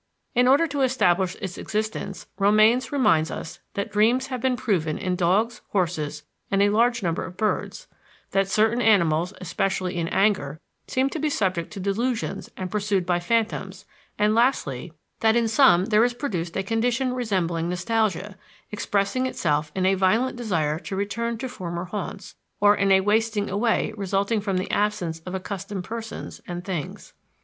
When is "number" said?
7.03-7.23